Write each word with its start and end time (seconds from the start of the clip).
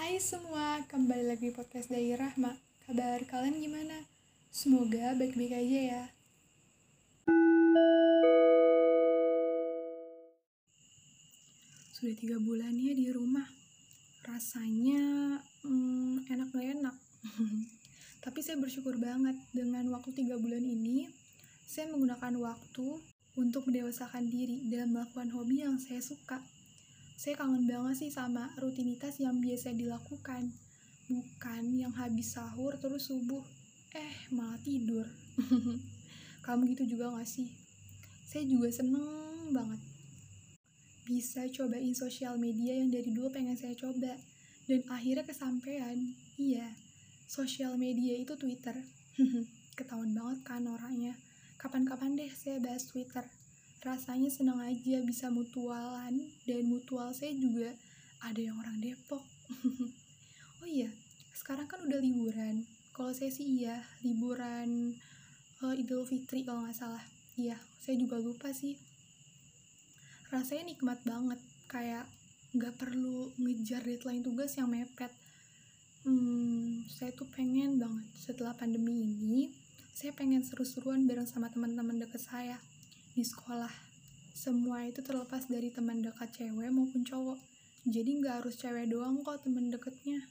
Hai 0.00 0.16
semua, 0.16 0.80
kembali 0.88 1.28
lagi 1.28 1.52
di 1.52 1.54
podcast 1.54 1.92
dari 1.92 2.16
Rahma. 2.16 2.56
Kabar 2.88 3.20
kalian 3.28 3.60
gimana? 3.60 4.08
Semoga 4.48 5.12
baik-baik 5.12 5.52
aja 5.52 5.80
ya. 5.92 6.04
Sudah 11.92 12.16
tiga 12.16 12.40
bulan 12.40 12.80
ya 12.80 12.96
di 12.96 13.12
rumah. 13.12 13.44
Rasanya 14.24 15.36
hmm, 15.68 16.32
enak 16.32 16.48
gak 16.48 16.68
enak. 16.80 16.96
Tapi 18.24 18.40
saya 18.40 18.56
bersyukur 18.56 18.96
banget 18.96 19.36
dengan 19.52 19.84
waktu 19.92 20.16
tiga 20.16 20.40
bulan 20.40 20.64
ini, 20.64 21.12
saya 21.68 21.92
menggunakan 21.92 22.40
waktu 22.40 22.88
untuk 23.36 23.68
mendewasakan 23.68 24.32
diri 24.32 24.64
dalam 24.72 24.96
melakukan 24.96 25.28
hobi 25.36 25.60
yang 25.60 25.76
saya 25.76 26.00
suka. 26.00 26.40
Saya 27.20 27.36
kangen 27.36 27.68
banget 27.68 28.00
sih 28.00 28.08
sama 28.08 28.48
rutinitas 28.56 29.20
yang 29.20 29.44
biasa 29.44 29.76
dilakukan. 29.76 30.56
Bukan 31.04 31.76
yang 31.76 31.92
habis 31.92 32.32
sahur 32.32 32.72
terus 32.80 33.12
subuh, 33.12 33.44
eh 33.92 34.24
malah 34.32 34.56
tidur. 34.64 35.04
Kamu 36.48 36.64
gitu 36.72 36.96
juga 36.96 37.12
gak 37.12 37.28
sih? 37.28 37.52
Saya 38.24 38.48
juga 38.48 38.72
seneng 38.72 39.04
banget 39.52 39.76
bisa 41.04 41.44
cobain 41.52 41.92
sosial 41.92 42.40
media 42.40 42.80
yang 42.80 42.88
dari 42.88 43.12
dulu 43.12 43.28
pengen 43.28 43.52
saya 43.52 43.76
coba. 43.76 44.16
Dan 44.64 44.80
akhirnya 44.88 45.28
kesampaian, 45.28 46.00
iya, 46.40 46.72
sosial 47.28 47.76
media 47.76 48.16
itu 48.16 48.32
Twitter. 48.40 48.80
Ketahuan 49.76 50.16
banget 50.16 50.40
kan 50.40 50.64
orangnya. 50.64 51.12
Kapan-kapan 51.60 52.16
deh 52.16 52.32
saya 52.32 52.64
bahas 52.64 52.88
Twitter. 52.88 53.28
Rasanya 53.80 54.28
senang 54.28 54.60
aja 54.60 55.00
bisa 55.00 55.32
mutualan, 55.32 56.16
dan 56.44 56.62
mutual 56.68 57.12
saya 57.16 57.32
juga 57.32 57.72
ada 58.20 58.40
yang 58.40 58.60
orang 58.60 58.76
Depok. 58.80 59.24
oh 60.60 60.68
iya, 60.68 60.92
sekarang 61.32 61.64
kan 61.64 61.80
udah 61.84 62.00
liburan. 62.00 62.68
Kalau 62.92 63.16
saya 63.16 63.32
sih 63.32 63.48
iya, 63.64 63.80
liburan 64.04 64.92
uh, 65.64 65.72
Idul 65.72 66.04
Fitri 66.04 66.44
kalau 66.44 66.68
nggak 66.68 66.76
salah. 66.76 67.04
Iya, 67.40 67.56
saya 67.80 67.96
juga 67.96 68.20
lupa 68.20 68.52
sih 68.52 68.76
rasanya 70.30 70.70
nikmat 70.70 71.02
banget 71.02 71.40
kayak 71.66 72.06
nggak 72.54 72.78
perlu 72.78 73.34
ngejar 73.34 73.82
deadline 73.82 74.22
tugas 74.22 74.54
yang 74.54 74.70
mepet 74.70 75.10
hmm, 76.06 76.86
saya 76.86 77.10
tuh 77.10 77.26
pengen 77.34 77.82
banget 77.82 78.06
setelah 78.14 78.54
pandemi 78.54 78.94
ini 79.10 79.50
saya 79.90 80.14
pengen 80.14 80.46
seru-seruan 80.46 81.02
bareng 81.10 81.26
sama 81.26 81.50
teman-teman 81.50 81.98
deket 81.98 82.22
saya 82.22 82.62
di 83.20 83.28
sekolah. 83.28 83.68
Semua 84.32 84.88
itu 84.88 85.04
terlepas 85.04 85.44
dari 85.44 85.68
teman 85.68 86.00
dekat 86.00 86.32
cewek 86.32 86.72
maupun 86.72 87.04
cowok. 87.04 87.36
Jadi 87.84 88.16
nggak 88.16 88.40
harus 88.40 88.56
cewek 88.56 88.88
doang 88.88 89.20
kok 89.20 89.44
teman 89.44 89.68
deketnya. 89.68 90.24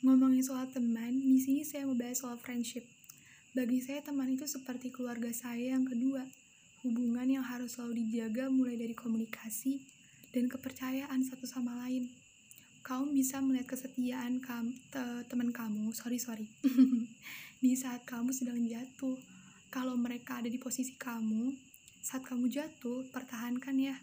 Ngomongin 0.00 0.40
soal 0.40 0.72
teman 0.72 1.12
di 1.20 1.36
sini 1.36 1.68
saya 1.68 1.84
mau 1.84 1.92
bahas 1.92 2.24
soal 2.24 2.40
friendship. 2.40 2.88
Bagi 3.52 3.84
saya 3.84 4.00
teman 4.00 4.32
itu 4.32 4.48
seperti 4.48 4.88
keluarga 4.88 5.28
saya 5.36 5.76
yang 5.76 5.84
kedua. 5.84 6.24
Hubungan 6.80 7.28
yang 7.28 7.44
harus 7.44 7.76
selalu 7.76 8.08
dijaga 8.08 8.48
mulai 8.48 8.80
dari 8.80 8.96
komunikasi 8.96 9.84
dan 10.32 10.48
kepercayaan 10.48 11.20
satu 11.28 11.44
sama 11.44 11.76
lain. 11.84 12.08
Kamu 12.80 13.12
bisa 13.12 13.44
melihat 13.44 13.76
kesetiaan 13.76 14.40
kam 14.40 14.72
te 14.88 15.28
teman 15.28 15.52
kamu, 15.52 15.92
sorry 15.92 16.16
sorry, 16.16 16.48
di 17.62 17.76
saat 17.76 18.02
kamu 18.08 18.32
sedang 18.32 18.58
jatuh. 18.64 19.41
Kalau 19.72 19.96
mereka 19.96 20.44
ada 20.44 20.52
di 20.52 20.60
posisi 20.60 21.00
kamu, 21.00 21.48
saat 22.04 22.20
kamu 22.28 22.44
jatuh, 22.52 23.08
pertahankan 23.08 23.72
ya. 23.80 23.96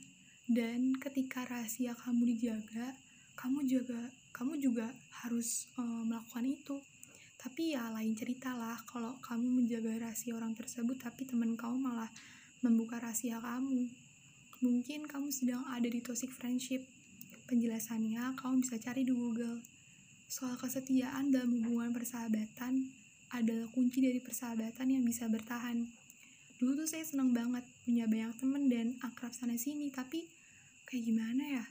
Dan 0.50 0.98
ketika 0.98 1.46
rahasia 1.46 1.94
kamu 1.94 2.26
dijaga, 2.34 2.98
kamu 3.38 3.70
juga 3.70 4.02
kamu 4.34 4.58
juga 4.58 4.90
harus 5.22 5.70
uh, 5.78 6.02
melakukan 6.10 6.42
itu. 6.50 6.82
Tapi 7.38 7.78
ya 7.78 7.86
lain 7.94 8.18
cerita 8.18 8.58
lah 8.58 8.82
kalau 8.90 9.14
kamu 9.22 9.62
menjaga 9.62 10.10
rahasia 10.10 10.34
orang 10.34 10.58
tersebut 10.58 10.98
tapi 10.98 11.30
teman 11.30 11.54
kamu 11.54 11.78
malah 11.78 12.10
membuka 12.66 12.98
rahasia 12.98 13.38
kamu. 13.38 13.94
Mungkin 14.66 15.06
kamu 15.06 15.30
sedang 15.30 15.64
ada 15.70 15.86
di 15.86 16.02
toxic 16.02 16.34
friendship. 16.34 16.82
Penjelasannya 17.46 18.34
kamu 18.42 18.66
bisa 18.66 18.82
cari 18.82 19.06
di 19.06 19.14
Google. 19.14 19.62
Soal 20.26 20.58
kesetiaan 20.58 21.30
dalam 21.30 21.62
hubungan 21.62 21.94
persahabatan 21.94 22.99
adalah 23.40 23.72
kunci 23.72 24.04
dari 24.04 24.20
persahabatan 24.20 25.00
yang 25.00 25.04
bisa 25.08 25.32
bertahan. 25.32 25.88
Dulu 26.60 26.84
tuh 26.84 26.90
saya 26.92 27.08
senang 27.08 27.32
banget 27.32 27.64
punya 27.88 28.04
banyak 28.04 28.36
temen 28.36 28.68
dan 28.68 28.88
akrab 29.00 29.32
sana 29.32 29.56
sini, 29.56 29.88
tapi 29.88 30.28
kayak 30.92 31.04
gimana 31.08 31.44
ya? 31.60 31.66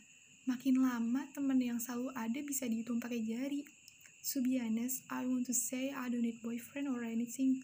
Makin 0.48 0.80
lama 0.80 1.28
temen 1.36 1.60
yang 1.60 1.76
selalu 1.76 2.08
ada 2.16 2.40
bisa 2.40 2.64
dihitung 2.64 2.96
pakai 2.96 3.20
jari. 3.20 3.60
To 4.32 4.40
be 4.40 4.56
honest, 4.56 5.04
I 5.12 5.28
want 5.28 5.44
to 5.48 5.54
say 5.56 5.92
I 5.92 6.08
don't 6.08 6.24
need 6.24 6.40
boyfriend 6.40 6.88
or 6.88 7.04
anything. 7.04 7.60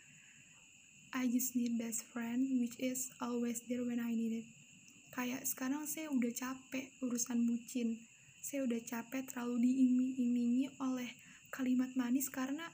I 1.17 1.25
just 1.31 1.57
need 1.57 1.81
best 1.81 2.05
friend 2.13 2.45
which 2.61 2.77
is 2.77 3.09
always 3.25 3.65
there 3.73 3.87
when 3.87 4.05
I 4.05 4.13
need 4.13 4.45
it. 4.45 4.47
Kayak 5.15 5.49
sekarang 5.49 5.89
saya 5.89 6.11
udah 6.11 6.29
capek 6.35 6.93
urusan 7.01 7.47
bucin. 7.49 7.97
Saya 8.45 8.69
udah 8.69 8.83
capek 8.85 9.25
terlalu 9.31 9.65
diiming-imingi 9.65 10.75
oleh 10.83 11.09
kalimat 11.55 11.89
manis 11.97 12.29
karena 12.29 12.69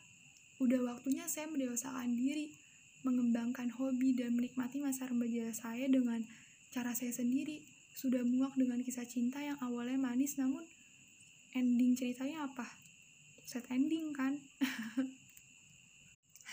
udah 0.60 0.80
waktunya 0.92 1.24
saya 1.24 1.48
mendewasakan 1.48 2.12
diri, 2.20 2.52
mengembangkan 3.00 3.72
hobi 3.80 4.12
dan 4.12 4.36
menikmati 4.36 4.84
masa 4.84 5.08
remaja 5.08 5.48
saya 5.56 5.88
dengan 5.88 6.20
cara 6.68 6.92
saya 6.92 7.16
sendiri. 7.16 7.64
Sudah 7.96 8.20
muak 8.20 8.54
dengan 8.60 8.84
kisah 8.84 9.08
cinta 9.08 9.40
yang 9.40 9.56
awalnya 9.64 9.96
manis 9.96 10.36
namun 10.36 10.62
ending 11.56 11.96
ceritanya 11.96 12.44
apa? 12.46 12.68
Set 13.48 13.64
ending 13.72 14.12
kan? 14.12 14.36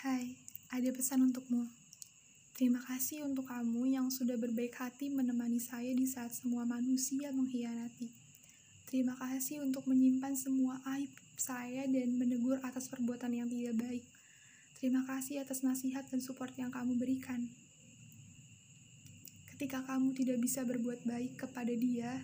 Hai, 0.01 0.39
ada 0.71 0.89
pesan 0.95 1.27
untukmu. 1.27 1.67
Terima 2.57 2.81
kasih 2.89 3.21
untuk 3.27 3.45
kamu 3.45 3.91
yang 3.91 4.07
sudah 4.09 4.33
berbaik 4.33 4.73
hati 4.81 5.13
menemani 5.13 5.61
saya 5.61 5.93
di 5.93 6.07
saat 6.09 6.33
semua 6.33 6.65
manusia 6.65 7.29
mengkhianati. 7.29 8.26
Terima 8.87 9.13
kasih 9.19 9.61
untuk 9.61 9.83
menyimpan 9.85 10.33
semua 10.33 10.79
aib 10.95 11.11
saya 11.35 11.85
dan 11.85 12.15
menegur 12.15 12.57
atas 12.63 12.87
perbuatan 12.87 13.35
yang 13.35 13.51
tidak 13.51 13.75
baik. 13.77 14.05
Terima 14.79 15.03
kasih 15.03 15.43
atas 15.43 15.61
nasihat 15.61 16.07
dan 16.07 16.23
support 16.23 16.55
yang 16.55 16.71
kamu 16.71 16.95
berikan. 16.95 17.45
Ketika 19.53 19.83
kamu 19.83 20.15
tidak 20.15 20.39
bisa 20.39 20.63
berbuat 20.63 21.03
baik 21.03 21.35
kepada 21.35 21.73
dia, 21.75 22.23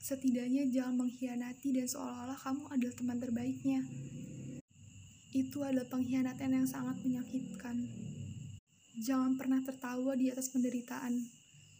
setidaknya 0.00 0.66
jangan 0.72 1.04
mengkhianati 1.06 1.76
dan 1.76 1.86
seolah-olah 1.86 2.40
kamu 2.40 2.62
adalah 2.72 2.94
teman 2.96 3.18
terbaiknya 3.20 3.80
itu 5.32 5.64
adalah 5.64 5.88
pengkhianatan 5.88 6.50
yang 6.52 6.68
sangat 6.68 7.00
menyakitkan. 7.00 7.88
Jangan 9.00 9.40
pernah 9.40 9.64
tertawa 9.64 10.12
di 10.12 10.28
atas 10.28 10.52
penderitaan. 10.52 11.24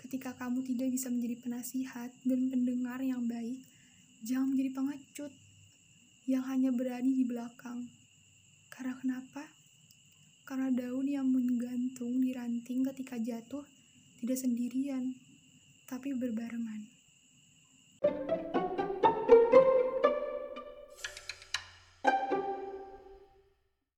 Ketika 0.01 0.33
kamu 0.41 0.65
tidak 0.65 0.89
bisa 0.89 1.13
menjadi 1.13 1.37
penasihat 1.45 2.11
dan 2.25 2.49
pendengar 2.49 2.99
yang 3.05 3.29
baik, 3.29 3.61
jangan 4.23 4.55
menjadi 4.55 4.71
pengecut 4.71 5.33
yang 6.31 6.47
hanya 6.47 6.71
berani 6.71 7.13
di 7.19 7.25
belakang. 7.27 7.91
Karena 8.71 8.95
kenapa? 8.95 9.43
Karena 10.47 10.71
daun 10.71 11.07
yang 11.11 11.27
menggantung 11.27 12.23
di 12.23 12.31
ranting 12.31 12.87
ketika 12.87 13.19
jatuh 13.19 13.67
tidak 14.23 14.39
sendirian, 14.39 15.19
tapi 15.91 16.15
berbarengan. 16.15 16.87
thank 18.03 18.55
you 18.55 18.62